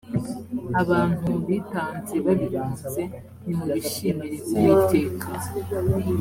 abantu 0.81 1.29
bitanze 1.47 2.15
babikunze 2.25 3.01
nimubishimire 3.43 4.37
uwiteka 4.53 5.27